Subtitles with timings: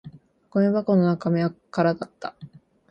[0.49, 2.33] ゴミ箱の中身は空だった